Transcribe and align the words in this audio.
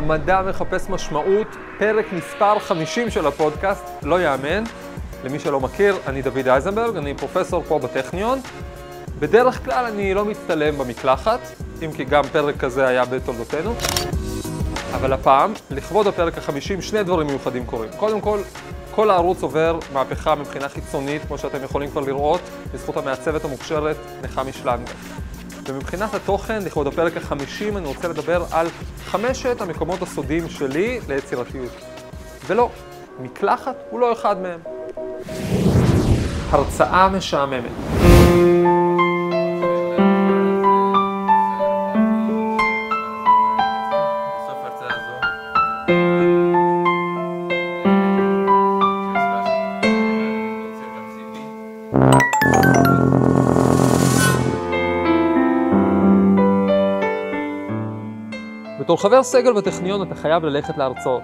המדע 0.00 0.42
מחפש 0.48 0.88
משמעות, 0.90 1.46
פרק 1.78 2.12
מספר 2.12 2.58
50 2.58 3.10
של 3.10 3.26
הפודקאסט, 3.26 3.84
לא 4.02 4.22
יאמן. 4.22 4.64
למי 5.24 5.38
שלא 5.38 5.60
מכיר, 5.60 5.96
אני 6.06 6.22
דוד 6.22 6.48
אייזנברג, 6.48 6.96
אני 6.96 7.14
פרופסור 7.14 7.62
פה 7.68 7.78
בטכניון. 7.78 8.40
בדרך 9.18 9.64
כלל 9.64 9.84
אני 9.84 10.14
לא 10.14 10.24
מצטלם 10.24 10.78
במקלחת, 10.78 11.40
אם 11.84 11.92
כי 11.92 12.04
גם 12.04 12.24
פרק 12.32 12.56
כזה 12.56 12.86
היה 12.86 13.04
בתולדותינו. 13.04 13.74
אבל 14.94 15.12
הפעם, 15.12 15.52
לכבוד 15.70 16.06
הפרק 16.06 16.38
החמישים, 16.38 16.82
שני 16.82 17.02
דברים 17.02 17.26
מיוחדים 17.26 17.66
קורים. 17.66 17.90
קודם 17.96 18.20
כל, 18.20 18.38
כל 18.90 19.10
הערוץ 19.10 19.42
עובר 19.42 19.78
מהפכה 19.92 20.34
מבחינה 20.34 20.68
חיצונית, 20.68 21.22
כמו 21.28 21.38
שאתם 21.38 21.64
יכולים 21.64 21.90
כבר 21.90 22.00
לראות, 22.00 22.40
בזכות 22.74 22.96
המעצבת 22.96 23.44
המוכשרת 23.44 23.96
נחמי 24.22 24.52
שלנגר. 24.52 24.92
ומבחינת 25.70 26.14
התוכן, 26.14 26.62
לכבוד 26.62 26.86
הפרק 26.86 27.16
החמישים, 27.16 27.76
אני 27.76 27.86
רוצה 27.86 28.08
לדבר 28.08 28.44
על 28.50 28.66
חמשת 29.04 29.60
המקומות 29.60 30.02
הסודיים 30.02 30.48
שלי 30.48 31.00
ליצירתיות. 31.08 31.72
ולא, 32.46 32.70
מקלחת 33.20 33.76
הוא 33.90 34.00
לא 34.00 34.12
אחד 34.12 34.36
מהם. 34.42 34.60
הרצאה 36.50 37.08
משעממת. 37.08 37.70
חבר 59.00 59.22
סגל 59.22 59.52
בטכניון 59.52 60.02
אתה 60.02 60.14
חייב 60.14 60.44
ללכת 60.44 60.76
להרצאות. 60.78 61.22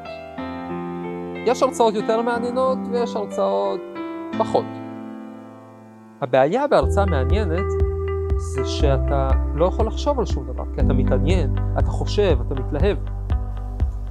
יש 1.47 1.63
הרצאות 1.63 1.95
יותר 1.95 2.23
מעניינות 2.23 2.79
ויש 2.91 3.17
הרצאות 3.17 3.81
פחות. 4.39 4.65
הבעיה 6.21 6.67
בהרצאה 6.67 7.07
מעניינת 7.07 7.65
זה 8.37 8.65
שאתה 8.65 9.29
לא 9.55 9.65
יכול 9.65 9.87
לחשוב 9.87 10.19
על 10.19 10.27
שום 10.27 10.47
דבר, 10.47 10.65
כי 10.75 10.81
אתה 10.81 10.93
מתעניין, 10.93 11.55
אתה 11.79 11.91
חושב, 11.91 12.39
אתה 12.47 12.55
מתלהב. 12.55 12.97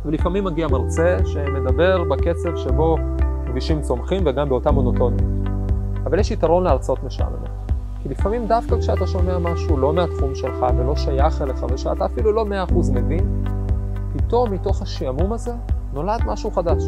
ולפעמים 0.05 0.43
מגיע 0.43 0.67
מרצה 0.67 1.17
שמדבר 1.25 2.03
בקצב 2.03 2.55
שבו 2.55 2.97
כבישים 3.47 3.81
צומחים 3.81 4.23
וגם 4.25 4.49
באותה 4.49 4.71
מונוטוניות. 4.71 5.29
אבל 6.03 6.19
יש 6.19 6.31
יתרון 6.31 6.63
להרצאות 6.63 7.03
משעממות. 7.03 7.49
כי 8.03 8.09
לפעמים 8.09 8.47
דווקא 8.47 8.79
כשאתה 8.79 9.07
שומע 9.07 9.37
משהו 9.37 9.77
לא 9.77 9.93
מהתחום 9.93 10.35
שלך 10.35 10.65
ולא 10.77 10.95
שייך 10.95 11.41
אליך 11.41 11.65
ושאתה 11.73 12.05
אפילו 12.05 12.31
לא 12.31 12.45
מאה 12.45 12.63
אחוז 12.63 12.89
מבין, 12.89 13.45
פתאום 14.17 14.51
מתוך 14.51 14.81
השעמום 14.81 15.33
הזה 15.33 15.51
נולד 15.93 16.21
משהו 16.25 16.51
חדש. 16.51 16.83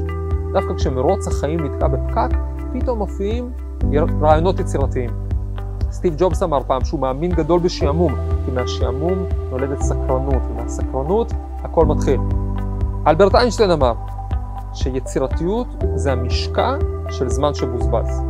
דווקא 0.54 0.74
כשמרוץ 0.74 1.28
החיים 1.28 1.60
נתקע 1.66 1.88
בפקק, 1.88 2.38
פתאום 2.74 2.98
מופיעים 2.98 3.52
רעיונות 4.22 4.60
יצירתיים. 4.60 5.10
סטיב 5.92 6.16
ג'ובס 6.18 6.44
אמר 6.44 6.60
פעם 6.68 6.86
שהוא 6.86 7.00
מאמין 7.00 7.32
גדול 7.32 7.60
בשעמום, 7.60 8.16
כי 8.46 8.52
מהשעמום 8.52 9.26
נולדת 9.50 9.82
סקרנות, 9.82 10.42
ומהסקרנות 10.52 11.34
הכל 11.64 11.86
מתחיל. 11.86 12.20
אלברט 13.08 13.36
איינשטיין 13.36 13.72
אמר 13.72 13.94
שיצירתיות 14.74 15.68
זה 15.96 16.12
המשקע 16.12 16.76
של 17.10 17.30
זמן 17.30 17.54
שבוזבז. 17.54 18.22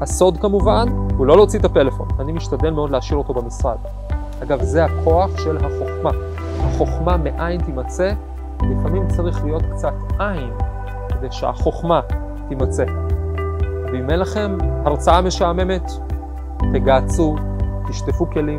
הסוד 0.00 0.36
כמובן 0.36 0.88
הוא 1.16 1.26
לא 1.26 1.36
להוציא 1.36 1.58
את 1.58 1.64
הפלאפון, 1.64 2.08
אני 2.20 2.32
משתדל 2.32 2.70
מאוד 2.70 2.90
להשאיר 2.90 3.18
אותו 3.18 3.34
במשרד. 3.34 3.76
אגב, 4.42 4.62
זה 4.62 4.84
הכוח 4.84 5.30
של 5.38 5.56
החוכמה. 5.56 6.35
החוכמה 6.66 7.16
מאין 7.16 7.62
תימצא, 7.62 8.12
לפעמים 8.62 9.08
צריך 9.08 9.44
להיות 9.44 9.62
קצת 9.72 9.94
עין 10.18 10.50
כדי 11.08 11.26
שהחוכמה 11.30 12.00
תימצא. 12.48 12.84
ואם 13.92 14.10
אין 14.10 14.20
לכם 14.20 14.56
הרצאה 14.84 15.20
משעממת, 15.20 15.90
תגעצו, 16.72 17.36
תשטפו 17.88 18.30
כלים, 18.30 18.58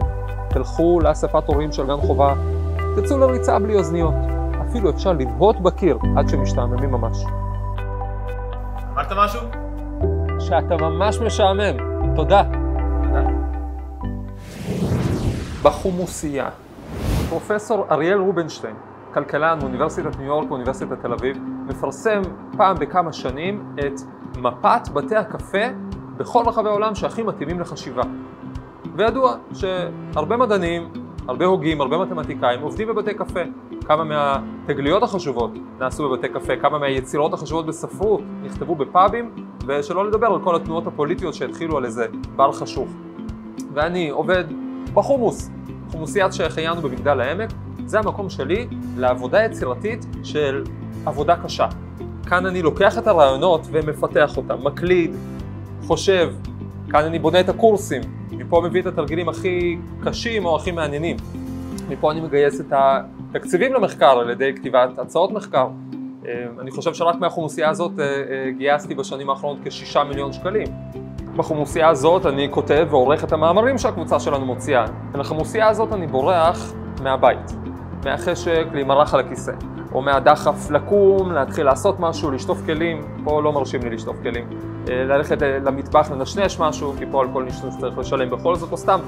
תלכו 0.50 1.00
לאספת 1.04 1.48
הורים 1.48 1.72
של 1.72 1.88
גן 1.88 1.98
חובה, 1.98 2.34
תצאו 2.96 3.18
לריצה 3.18 3.60
בלי 3.60 3.76
אוזניות. 3.76 4.14
אפילו 4.70 4.90
אפשר 4.90 5.14
לבהות 5.14 5.62
בקיר 5.62 5.98
עד 6.18 6.30
שמשתעממים 6.30 6.92
ממש. 6.92 7.26
אמרת 8.94 9.12
משהו? 9.18 9.42
שאתה 10.40 10.78
ממש 10.78 11.20
משעמם. 11.20 11.78
תודה. 12.16 12.44
תודה. 13.04 13.22
בחומוסייה. 15.64 16.50
פרופסור 17.30 17.86
אריאל 17.92 18.20
רובינשטיין, 18.20 18.76
כלכלן 19.14 19.60
מאוניברסיטת 19.60 20.18
ניו 20.18 20.26
יורק 20.26 20.52
ואוניברסיטת 20.52 21.02
תל 21.02 21.14
אביב, 21.14 21.38
מפרסם 21.68 22.22
פעם 22.58 22.76
בכמה 22.80 23.14
שנים 23.14 23.76
את 23.80 24.00
מפת 24.38 24.90
בתי 24.94 25.16
הקפה 25.16 25.68
בכל 26.18 26.44
רחבי 26.48 26.70
העולם 26.70 26.96
שהכי 26.96 27.24
מתאימים 27.24 27.60
לחשיבה. 27.60 28.02
וידוע 28.96 29.36
שהרבה 29.54 30.38
מדענים, 30.38 30.90
הרבה 31.28 31.46
הוגים, 31.46 31.82
הרבה 31.82 31.98
מתמטיקאים 31.98 32.62
עובדים 32.62 32.88
בבתי 32.88 33.14
קפה. 33.14 33.40
כמה 33.86 34.04
מהתגליות 34.04 35.04
החשובות 35.04 35.52
נעשו 35.80 36.10
בבתי 36.10 36.30
קפה, 36.30 36.56
כמה 36.56 36.80
מהיצירות 36.80 37.34
החשובות 37.34 37.66
בספרות 37.66 38.22
נכתבו 38.44 38.76
בפאבים, 38.76 39.32
ושלא 39.68 40.08
לדבר 40.08 40.28
על 40.28 40.44
כל 40.44 40.56
התנועות 40.56 40.88
הפוליטיות 40.88 41.34
שהתחילו 41.34 41.78
על 41.78 41.86
איזה 41.86 42.06
בר 42.36 42.52
חשוך. 42.52 42.90
ואני 43.74 44.10
עובד 44.10 44.44
בחומוס, 44.94 45.50
חומוסיית 45.92 46.34
שהחיינו 46.34 46.82
במגדל 46.82 47.22
העמק, 47.22 47.50
זה 47.86 48.00
המקום 48.00 48.30
שלי 48.30 48.68
לעבודה 48.98 49.44
יצירתית 49.44 50.06
של 50.24 50.64
עבודה 51.06 51.36
קשה. 51.44 51.68
כאן 52.30 52.46
אני 52.46 52.62
לוקח 52.62 52.98
את 52.98 53.08
הרעיונות 53.08 53.68
ומפתח 53.72 54.38
אותם, 54.38 54.64
מקליד, 54.64 55.16
חושב, 55.84 56.34
כאן 56.90 57.04
אני 57.04 57.20
בונה 57.20 57.40
את 57.40 57.50
הקורסים, 57.50 58.02
מפה 58.32 58.62
מביא 58.66 58.82
את 58.82 58.86
התרגילים 58.86 59.30
הכי 59.30 59.78
קשים 60.04 60.46
או 60.46 60.56
הכי 60.56 60.72
מעניינים. 60.72 61.18
מפה 61.90 62.12
אני 62.12 62.22
מגייס 62.22 62.62
את 62.62 62.74
התקציבים 62.74 63.74
למחקר 63.74 64.20
על 64.20 64.30
ידי 64.30 64.54
כתיבת 64.56 65.00
הצעות 65.00 65.32
מחקר. 65.32 65.68
אה, 66.28 66.46
אני 66.60 66.72
חושב 66.72 66.94
שרק 66.94 67.16
מהחומוסייה 67.16 67.70
הזאת 67.70 68.00
אה, 68.00 68.06
אה, 68.06 68.52
גייסתי 68.58 68.96
בשנים 68.96 69.30
האחרונות 69.30 69.58
כשישה 69.66 70.04
מיליון 70.04 70.34
שקלים. 70.34 70.68
בחומוסייה 71.38 71.90
הזאת 71.90 72.26
אני 72.26 72.48
כותב 72.52 72.88
ועורך 72.90 73.24
את 73.24 73.34
המאמרים 73.34 73.78
שהקבוצה 73.78 74.20
שלנו 74.20 74.46
מוציאה. 74.46 74.86
ולחומוסייה 75.12 75.68
הזאת 75.68 75.94
אני 75.94 76.08
בורח 76.08 76.74
מהבית, 77.04 77.56
מהחשק 78.06 78.68
להימרח 78.74 79.14
על 79.14 79.20
הכיסא, 79.20 79.52
או 79.94 80.02
מהדחף 80.02 80.72
לקום, 80.72 81.32
להתחיל 81.32 81.66
לעשות 81.66 82.00
משהו, 82.00 82.32
לשטוף 82.32 82.66
כלים, 82.66 83.02
פה 83.24 83.42
לא 83.42 83.54
מרשים 83.54 83.82
לי 83.82 83.90
לשטוף 83.90 84.16
כלים, 84.24 84.50
ללכת 84.88 85.38
למטבח 85.42 86.12
לנשנש 86.12 86.60
משהו, 86.60 86.94
כי 86.98 87.06
פה 87.12 87.22
על 87.22 87.28
כל 87.34 87.44
נשנש 87.44 87.74
צריך 87.80 87.98
לשלם 87.98 88.30
בכל 88.30 88.56
זאת, 88.56 88.72
או 88.72 88.78
סתם 88.78 89.00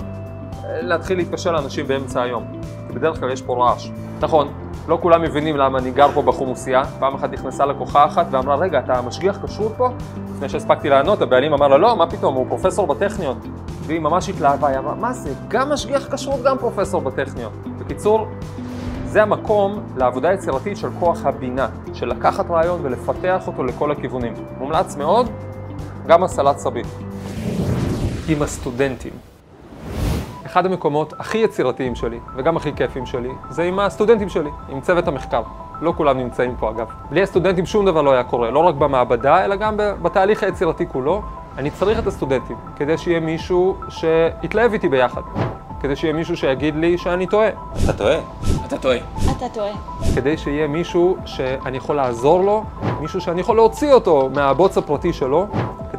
להתחיל 0.63 1.17
להתקשר 1.17 1.51
לאנשים 1.51 1.87
באמצע 1.87 2.21
היום, 2.21 2.43
כי 2.87 2.93
בדרך 2.93 3.19
כלל 3.19 3.31
יש 3.31 3.41
פה 3.41 3.65
רעש. 3.65 3.89
נכון, 4.21 4.47
לא 4.89 4.97
כולם 5.01 5.21
מבינים 5.21 5.57
למה 5.57 5.79
אני 5.79 5.91
גר 5.91 6.11
פה 6.13 6.21
בחומוסייה. 6.21 6.83
פעם 6.99 7.15
אחת 7.15 7.31
נכנסה 7.31 7.65
לקוחה 7.65 8.05
אחת 8.05 8.27
ואמרה, 8.31 8.55
רגע, 8.55 8.79
אתה 8.79 9.01
משגיח 9.01 9.39
כשרות 9.45 9.71
פה? 9.77 9.89
לפני 10.35 10.49
שהספקתי 10.49 10.89
לענות, 10.89 11.21
הבעלים 11.21 11.53
אמר 11.53 11.67
לה, 11.67 11.77
לא, 11.77 11.95
מה 11.97 12.07
פתאום, 12.07 12.35
הוא 12.35 12.45
פרופסור 12.47 12.87
בטכניון. 12.87 13.39
והיא 13.85 13.99
ממש 13.99 14.29
התלהבה, 14.29 14.67
היא 14.67 14.77
אמרה, 14.77 14.95
מה 14.95 15.13
זה, 15.13 15.33
גם 15.47 15.69
משגיח 15.69 16.15
כשרות, 16.15 16.39
גם 16.43 16.57
פרופסור 16.57 17.01
בטכניון. 17.01 17.51
בקיצור, 17.79 18.27
זה 19.05 19.21
המקום 19.23 19.83
לעבודה 19.97 20.33
יצירתית 20.33 20.77
של 20.77 20.89
כוח 20.99 21.25
הבינה, 21.25 21.67
של 21.93 22.05
לקחת 22.09 22.51
רעיון 22.51 22.79
ולפתח 22.83 23.47
אותו 23.47 23.63
לכל 23.63 23.91
הכיוונים. 23.91 24.33
מומלץ 24.57 24.95
מאוד, 24.95 25.29
גם 26.07 26.23
הסלט 26.23 26.57
סבי. 26.57 26.81
עם 28.29 28.41
הסטודנטים. 28.41 29.13
אחד 30.51 30.65
המקומות 30.65 31.13
הכי 31.19 31.37
יצירתיים 31.37 31.95
שלי, 31.95 32.19
וגם 32.35 32.57
הכי 32.57 32.73
כיפים 32.75 33.05
שלי, 33.05 33.29
זה 33.49 33.63
עם 33.63 33.79
הסטודנטים 33.79 34.29
שלי, 34.29 34.49
עם 34.69 34.81
צוות 34.81 35.07
המחקר. 35.07 35.41
לא 35.81 35.93
כולם 35.97 36.17
נמצאים 36.17 36.55
פה 36.59 36.69
אגב. 36.69 36.87
בלי 37.09 37.21
הסטודנטים 37.21 37.65
שום 37.65 37.85
דבר 37.85 38.01
לא 38.01 38.11
היה 38.11 38.23
קורה, 38.23 38.51
לא 38.51 38.59
רק 38.59 38.75
במעבדה, 38.75 39.45
אלא 39.45 39.55
גם 39.55 39.77
בתהליך 39.77 40.43
היצירתי 40.43 40.85
כולו. 40.87 41.21
אני 41.57 41.69
צריך 41.69 41.99
את 41.99 42.07
הסטודנטים, 42.07 42.55
כדי 42.75 42.97
שיהיה 42.97 43.19
מישהו 43.19 43.75
שיתלהב 43.89 44.73
איתי 44.73 44.89
ביחד. 44.89 45.21
כדי 45.81 45.95
שיהיה 45.95 46.13
מישהו 46.13 46.37
שיגיד 46.37 46.75
לי 46.75 46.97
שאני 46.97 47.27
טועה. 47.27 47.49
אתה 47.83 47.93
טועה? 47.93 48.17
אתה 48.65 48.77
טועה. 48.77 48.97
אתה 49.37 49.49
טועה. 49.53 49.71
כדי 50.15 50.37
שיהיה 50.37 50.67
מישהו 50.67 51.17
שאני 51.25 51.77
יכול 51.77 51.95
לעזור 51.95 52.43
לו, 52.43 52.63
מישהו 53.01 53.21
שאני 53.21 53.41
יכול 53.41 53.55
להוציא 53.55 53.93
אותו 53.93 54.29
מהבוץ 54.33 54.77
הפרטי 54.77 55.13
שלו, 55.13 55.47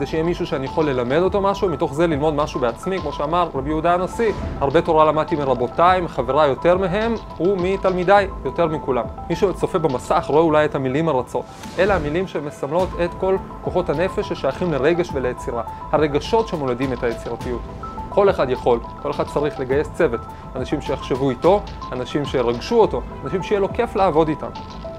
כדי 0.00 0.06
שיהיה 0.06 0.24
מישהו 0.24 0.46
שאני 0.46 0.66
יכול 0.66 0.88
ללמד 0.88 1.18
אותו 1.18 1.40
משהו, 1.40 1.68
מתוך 1.68 1.94
זה 1.94 2.06
ללמוד 2.06 2.34
משהו 2.34 2.60
בעצמי, 2.60 2.98
כמו 2.98 3.12
שאמר 3.12 3.48
רבי 3.54 3.68
יהודה 3.68 3.94
הנשיא. 3.94 4.32
הרבה 4.60 4.82
תורה 4.82 5.04
למדתי 5.04 5.36
מרבותיי, 5.36 6.00
מחבריי 6.00 6.48
יותר 6.48 6.78
מהם, 6.78 7.14
ומתלמידיי 7.40 8.28
יותר 8.44 8.66
מכולם. 8.66 9.04
מי 9.30 9.36
שצופה 9.36 9.78
במסך 9.78 10.24
רואה 10.28 10.42
אולי 10.42 10.64
את 10.64 10.74
המילים 10.74 11.08
הרצות. 11.08 11.44
אלה 11.78 11.96
המילים 11.96 12.26
שמסמלות 12.26 12.88
את 13.04 13.10
כל 13.20 13.36
כוחות 13.62 13.90
הנפש 13.90 14.28
ששייכים 14.28 14.72
לרגש 14.72 15.10
וליצירה. 15.12 15.62
הרגשות 15.92 16.48
שמולדים 16.48 16.92
את 16.92 17.02
היצירתיות. 17.02 17.60
כל 18.08 18.30
אחד 18.30 18.50
יכול, 18.50 18.78
כל 19.02 19.10
אחד 19.10 19.24
צריך 19.24 19.60
לגייס 19.60 19.88
צוות, 19.94 20.20
אנשים 20.56 20.80
שיחשבו 20.80 21.30
איתו, 21.30 21.62
אנשים 21.92 22.24
שירגשו 22.24 22.80
אותו, 22.80 23.02
אנשים 23.24 23.42
שיהיה 23.42 23.60
לו 23.60 23.72
כיף 23.72 23.96
לעבוד 23.96 24.28
איתם. 24.28 24.50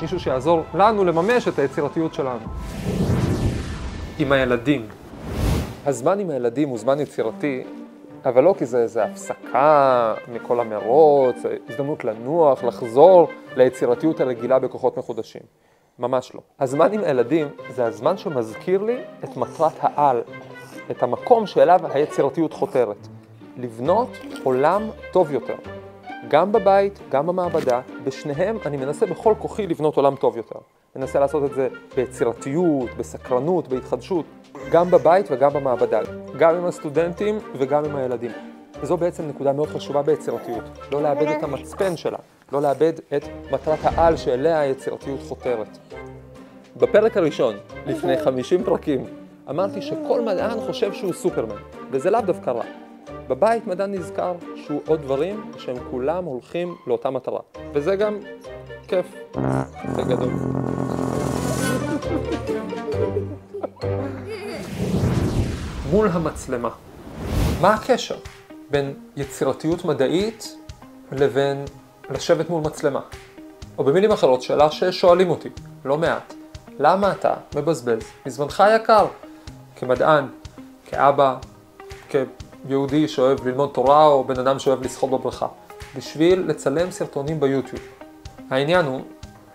מישהו 0.01 0.19
שיעזור 0.19 0.63
לנו 0.73 1.03
לממש 1.05 1.47
את 1.47 1.59
היצירתיות 1.59 2.13
שלנו. 2.13 2.39
עם 4.19 4.31
הילדים. 4.31 4.87
הזמן 5.85 6.19
עם 6.19 6.29
הילדים 6.29 6.69
הוא 6.69 6.77
זמן 6.77 6.99
יצירתי, 6.99 7.63
אבל 8.25 8.43
לא 8.43 8.55
כי 8.57 8.65
זה 8.65 8.77
איזה 8.77 9.03
הפסקה 9.03 10.13
מכל 10.27 10.59
המרוץ, 10.59 11.35
הזדמנות 11.69 12.03
לנוח, 12.03 12.63
לחזור 12.63 13.27
ליצירתיות 13.55 14.19
הרגילה 14.19 14.59
בכוחות 14.59 14.97
מחודשים. 14.97 15.41
ממש 15.99 16.35
לא. 16.35 16.41
הזמן 16.59 16.93
עם 16.93 17.03
הילדים 17.03 17.47
זה 17.69 17.85
הזמן 17.85 18.17
שמזכיר 18.17 18.83
לי 18.83 18.97
את 19.23 19.37
מטרת 19.37 19.73
העל, 19.79 20.21
את 20.91 21.03
המקום 21.03 21.47
שאליו 21.47 21.79
היצירתיות 21.93 22.53
חותרת. 22.53 23.07
לבנות 23.57 24.09
עולם 24.43 24.89
טוב 25.11 25.31
יותר. 25.31 25.55
גם 26.27 26.51
בבית, 26.51 26.99
גם 27.09 27.27
במעבדה, 27.27 27.81
בשניהם 28.03 28.57
אני 28.65 28.77
מנסה 28.77 29.05
בכל 29.05 29.33
כוחי 29.39 29.67
לבנות 29.67 29.97
עולם 29.97 30.15
טוב 30.15 30.37
יותר. 30.37 30.59
מנסה 30.95 31.19
לעשות 31.19 31.43
את 31.43 31.53
זה 31.55 31.67
ביצירתיות, 31.95 32.89
בסקרנות, 32.97 33.67
בהתחדשות, 33.67 34.25
גם 34.71 34.91
בבית 34.91 35.25
וגם 35.31 35.53
במעבדה, 35.53 35.99
גם 36.37 36.55
עם 36.55 36.65
הסטודנטים 36.65 37.39
וגם 37.57 37.85
עם 37.85 37.95
הילדים. 37.95 38.31
וזו 38.81 38.97
בעצם 38.97 39.27
נקודה 39.29 39.53
מאוד 39.53 39.69
חשובה 39.69 40.01
ביצירתיות, 40.01 40.63
לא 40.91 41.01
לאבד 41.01 41.27
את 41.27 41.43
המצפן 41.43 41.97
שלה, 41.97 42.17
לא 42.51 42.61
לאבד 42.61 42.93
את 43.15 43.23
מטרת 43.51 43.79
העל 43.83 44.17
שאליה 44.17 44.59
היצירתיות 44.59 45.19
חותרת. 45.27 45.77
בפרק 46.77 47.17
הראשון, 47.17 47.55
לפני 47.85 48.17
50 48.23 48.63
פרקים, 48.63 49.05
אמרתי 49.49 49.81
שכל 49.81 50.21
מדען 50.21 50.59
חושב 50.59 50.93
שהוא 50.93 51.13
סופרמן, 51.13 51.55
וזה 51.91 52.09
לאו 52.09 52.21
דווקא 52.21 52.49
רע. 52.49 52.63
בבית 53.27 53.67
מדען 53.67 53.93
נזכר 53.93 54.33
שהוא 54.55 54.81
עוד 54.87 55.01
דברים 55.01 55.51
שהם 55.57 55.77
כולם 55.91 56.25
הולכים 56.25 56.75
לאותה 56.87 57.09
מטרה, 57.09 57.39
וזה 57.73 57.95
גם 57.95 58.19
כיף, 58.87 59.05
בגדול. 59.97 60.29
מול 65.91 66.07
המצלמה. 66.07 66.69
מה 67.61 67.73
הקשר 67.73 68.15
בין 68.69 68.93
יצירתיות 69.15 69.85
מדעית 69.85 70.57
לבין 71.11 71.65
לשבת 72.09 72.49
מול 72.49 72.63
מצלמה? 72.63 72.99
או 73.77 73.83
במילים 73.83 74.11
אחרות, 74.11 74.41
שאלה 74.41 74.71
ששואלים 74.71 75.29
אותי 75.29 75.49
לא 75.85 75.97
מעט, 75.97 76.33
למה 76.79 77.11
אתה 77.11 77.33
מבזבז 77.55 78.03
מזמנך 78.25 78.61
היקר 78.61 79.05
כמדען, 79.75 80.27
כאבא, 80.85 81.35
כיהודי 82.09 83.07
שאוהב 83.07 83.47
ללמוד 83.47 83.69
תורה 83.73 84.05
או 84.05 84.23
בן 84.23 84.39
אדם 84.39 84.59
שאוהב 84.59 84.81
לשחות 84.81 85.09
בבריכה, 85.09 85.47
בשביל 85.95 86.43
לצלם 86.47 86.91
סרטונים 86.91 87.39
ביוטיוב? 87.39 87.81
העניין 88.49 88.85
הוא, 88.85 89.01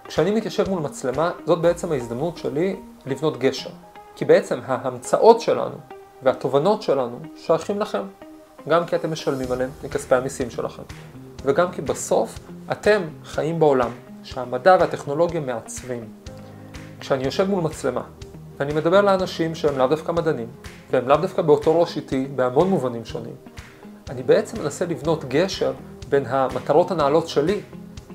כשאני 0.04 0.30
מתיישב 0.30 0.70
מול 0.70 0.80
מצלמה, 0.80 1.30
זאת 1.46 1.60
בעצם 1.60 1.92
ההזדמנות 1.92 2.36
שלי 2.36 2.76
לבנות 3.06 3.38
גשר. 3.38 3.70
כי 4.16 4.24
בעצם 4.24 4.60
ההמצאות 4.66 5.40
שלנו 5.40 5.95
והתובנות 6.22 6.82
שלנו 6.82 7.18
שייכים 7.36 7.80
לכם. 7.80 8.02
גם 8.68 8.86
כי 8.86 8.96
אתם 8.96 9.12
משלמים 9.12 9.52
עליהם 9.52 9.70
מכספי 9.84 10.14
המיסים 10.14 10.50
שלכם, 10.50 10.82
וגם 11.44 11.72
כי 11.72 11.82
בסוף 11.82 12.38
אתם 12.72 13.02
חיים 13.24 13.58
בעולם 13.58 13.90
שהמדע 14.22 14.76
והטכנולוגיה 14.80 15.40
מעצבים. 15.40 16.04
כשאני 17.00 17.24
יושב 17.24 17.50
מול 17.50 17.62
מצלמה, 17.62 18.02
ואני 18.58 18.74
מדבר 18.74 19.00
לאנשים 19.00 19.54
שהם 19.54 19.78
לאו 19.78 19.86
דווקא 19.86 20.12
מדענים, 20.12 20.48
והם 20.90 21.08
לאו 21.08 21.16
דווקא 21.16 21.42
באותו 21.42 21.80
ראש 21.80 21.96
איתי 21.96 22.28
בהמון 22.36 22.70
מובנים 22.70 23.04
שונים, 23.04 23.34
אני 24.08 24.22
בעצם 24.22 24.62
מנסה 24.62 24.86
לבנות 24.86 25.24
גשר 25.24 25.72
בין 26.08 26.26
המטרות 26.26 26.90
הנעלות 26.90 27.28
שלי 27.28 27.60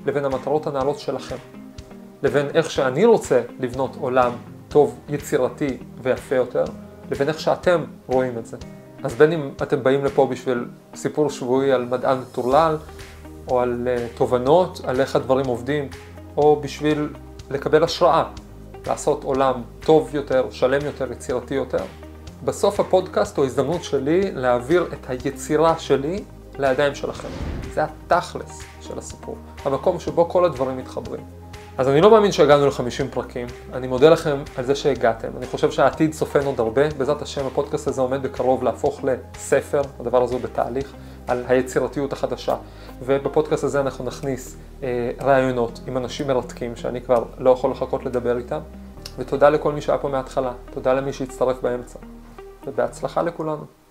לבין 0.06 0.24
המטרות 0.24 0.66
הנעלות 0.66 0.98
שלכם. 0.98 1.36
לבין 2.22 2.46
איך 2.54 2.70
שאני 2.70 3.04
רוצה 3.04 3.42
לבנות 3.60 3.96
עולם 4.00 4.32
טוב, 4.68 4.98
יצירתי 5.08 5.78
ויפה 6.02 6.34
יותר, 6.34 6.64
לבין 7.12 7.28
איך 7.28 7.40
שאתם 7.40 7.84
רואים 8.06 8.38
את 8.38 8.46
זה. 8.46 8.56
אז 9.02 9.14
בין 9.14 9.32
אם 9.32 9.50
אתם 9.62 9.82
באים 9.82 10.04
לפה 10.04 10.26
בשביל 10.26 10.68
סיפור 10.94 11.30
שבועי 11.30 11.72
על 11.72 11.84
מדען 11.84 12.18
מטורלל, 12.18 12.76
או 13.48 13.60
על 13.60 13.88
uh, 13.88 14.18
תובנות, 14.18 14.80
על 14.84 15.00
איך 15.00 15.16
הדברים 15.16 15.46
עובדים, 15.46 15.88
או 16.36 16.60
בשביל 16.60 17.08
לקבל 17.50 17.84
השראה, 17.84 18.24
לעשות 18.86 19.24
עולם 19.24 19.62
טוב 19.80 20.14
יותר, 20.14 20.46
שלם 20.50 20.86
יותר, 20.86 21.12
יצירתי 21.12 21.54
יותר. 21.54 21.84
בסוף 22.44 22.80
הפודקאסט 22.80 23.36
הוא 23.36 23.44
הזדמנות 23.44 23.84
שלי 23.84 24.32
להעביר 24.32 24.86
את 24.92 25.10
היצירה 25.10 25.78
שלי 25.78 26.24
לידיים 26.58 26.94
שלכם. 26.94 27.28
זה 27.74 27.84
התכלס 27.84 28.62
של 28.80 28.98
הסיפור, 28.98 29.36
המקום 29.64 30.00
שבו 30.00 30.28
כל 30.28 30.44
הדברים 30.44 30.76
מתחברים. 30.76 31.41
אז 31.78 31.88
אני 31.88 32.00
לא 32.00 32.10
מאמין 32.10 32.32
שהגענו 32.32 32.66
ל-50 32.66 33.14
פרקים, 33.14 33.46
אני 33.72 33.86
מודה 33.86 34.10
לכם 34.10 34.36
על 34.56 34.64
זה 34.64 34.74
שהגעתם, 34.74 35.28
אני 35.36 35.46
חושב 35.46 35.70
שהעתיד 35.70 36.12
צופן 36.12 36.44
עוד 36.44 36.60
הרבה, 36.60 36.88
בעזרת 36.98 37.22
השם 37.22 37.46
הפודקאסט 37.46 37.88
הזה 37.88 38.00
עומד 38.00 38.22
בקרוב 38.22 38.62
להפוך 38.64 39.00
לספר, 39.04 39.82
הדבר 40.00 40.22
הזה 40.22 40.34
הוא 40.34 40.42
בתהליך, 40.42 40.92
על 41.28 41.44
היצירתיות 41.48 42.12
החדשה, 42.12 42.56
ובפודקאסט 43.02 43.64
הזה 43.64 43.80
אנחנו 43.80 44.04
נכניס 44.04 44.56
אה, 44.82 45.10
רעיונות 45.22 45.80
עם 45.86 45.96
אנשים 45.96 46.26
מרתקים 46.26 46.76
שאני 46.76 47.00
כבר 47.00 47.24
לא 47.38 47.50
יכול 47.50 47.70
לחכות 47.70 48.04
לדבר 48.04 48.38
איתם, 48.38 48.60
ותודה 49.18 49.48
לכל 49.48 49.72
מי 49.72 49.80
שהיה 49.80 49.98
פה 49.98 50.08
מההתחלה, 50.08 50.52
תודה 50.70 50.92
למי 50.92 51.12
שהצטרף 51.12 51.60
באמצע, 51.62 51.98
ובהצלחה 52.66 53.22
לכולנו. 53.22 53.81